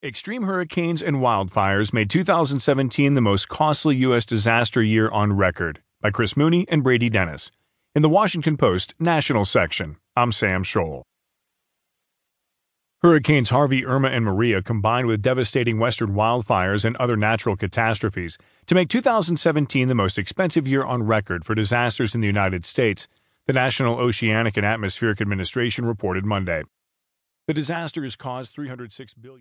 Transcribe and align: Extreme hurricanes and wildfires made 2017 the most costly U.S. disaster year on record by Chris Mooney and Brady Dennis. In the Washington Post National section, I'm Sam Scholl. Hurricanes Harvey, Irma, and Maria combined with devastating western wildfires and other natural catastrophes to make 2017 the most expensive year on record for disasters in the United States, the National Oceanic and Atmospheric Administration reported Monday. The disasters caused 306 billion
Extreme 0.00 0.44
hurricanes 0.44 1.02
and 1.02 1.16
wildfires 1.16 1.92
made 1.92 2.08
2017 2.08 3.14
the 3.14 3.20
most 3.20 3.48
costly 3.48 3.96
U.S. 3.96 4.24
disaster 4.24 4.80
year 4.80 5.10
on 5.10 5.32
record 5.32 5.82
by 6.00 6.12
Chris 6.12 6.36
Mooney 6.36 6.64
and 6.68 6.84
Brady 6.84 7.10
Dennis. 7.10 7.50
In 7.96 8.02
the 8.02 8.08
Washington 8.08 8.56
Post 8.56 8.94
National 9.00 9.44
section, 9.44 9.96
I'm 10.14 10.30
Sam 10.30 10.62
Scholl. 10.62 11.02
Hurricanes 13.02 13.50
Harvey, 13.50 13.84
Irma, 13.84 14.10
and 14.10 14.24
Maria 14.24 14.62
combined 14.62 15.08
with 15.08 15.20
devastating 15.20 15.80
western 15.80 16.10
wildfires 16.10 16.84
and 16.84 16.96
other 16.98 17.16
natural 17.16 17.56
catastrophes 17.56 18.38
to 18.68 18.76
make 18.76 18.88
2017 18.90 19.88
the 19.88 19.96
most 19.96 20.16
expensive 20.16 20.68
year 20.68 20.84
on 20.84 21.02
record 21.02 21.44
for 21.44 21.56
disasters 21.56 22.14
in 22.14 22.20
the 22.20 22.28
United 22.28 22.64
States, 22.64 23.08
the 23.48 23.52
National 23.52 23.98
Oceanic 23.98 24.56
and 24.56 24.64
Atmospheric 24.64 25.20
Administration 25.20 25.84
reported 25.84 26.24
Monday. 26.24 26.62
The 27.48 27.54
disasters 27.54 28.14
caused 28.14 28.54
306 28.54 29.14
billion 29.14 29.36